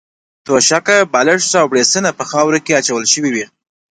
[0.45, 3.45] توشکه، بالښت او بړستنه په خاورو کې اچول شوې وې.